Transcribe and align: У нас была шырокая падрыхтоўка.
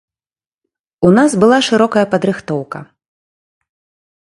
У 1.09 1.11
нас 1.17 1.31
была 1.45 1.59
шырокая 1.67 2.05
падрыхтоўка. 2.15 2.79